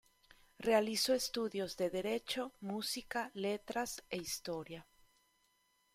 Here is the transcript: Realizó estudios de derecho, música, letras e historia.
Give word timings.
Realizó 0.57 1.13
estudios 1.13 1.77
de 1.77 1.91
derecho, 1.91 2.53
música, 2.59 3.29
letras 3.35 4.03
e 4.09 4.17
historia. 4.17 4.87